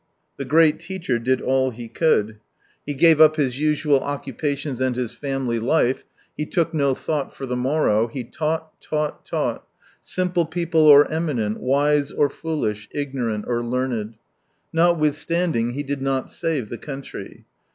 [0.37, 2.39] The great teacher did all he could.
[2.87, 7.35] He gave 57 up his usual occupations and his family life, he took no thought
[7.35, 9.63] for the morrow, he taught, taught, taught—
[10.01, 14.15] simple people or eminent, wise or foolish, ignorant or learned.
[14.73, 17.45] Notwithstanding, he did not save the country.